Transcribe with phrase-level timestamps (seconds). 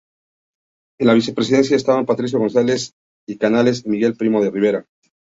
[0.99, 2.95] En la vicepresidencia estaban Patricio González
[3.27, 4.85] de Canales y Miguel Primo de Rivera.